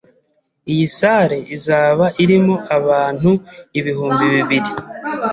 [0.71, 3.31] Iyi salle izaba irimo abantu
[3.79, 4.71] ibihumbi bibiri.